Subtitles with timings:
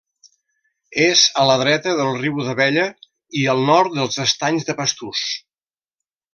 [1.07, 2.87] És a la dreta del riu d'Abella
[3.43, 5.25] i al nord dels Estanys de Basturs.